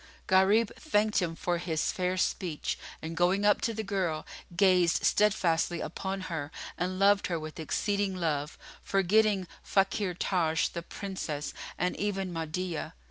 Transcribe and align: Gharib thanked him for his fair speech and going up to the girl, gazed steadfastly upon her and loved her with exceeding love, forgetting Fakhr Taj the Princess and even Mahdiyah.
Gharib 0.25 0.75
thanked 0.77 1.21
him 1.21 1.35
for 1.35 1.59
his 1.59 1.91
fair 1.91 2.17
speech 2.17 2.79
and 3.03 3.15
going 3.15 3.45
up 3.45 3.61
to 3.61 3.71
the 3.71 3.83
girl, 3.83 4.25
gazed 4.57 5.03
steadfastly 5.03 5.79
upon 5.79 6.21
her 6.21 6.51
and 6.75 6.97
loved 6.97 7.27
her 7.27 7.39
with 7.39 7.59
exceeding 7.59 8.15
love, 8.15 8.57
forgetting 8.81 9.47
Fakhr 9.63 10.15
Taj 10.17 10.69
the 10.69 10.81
Princess 10.81 11.53
and 11.77 11.95
even 11.97 12.33
Mahdiyah. 12.33 12.93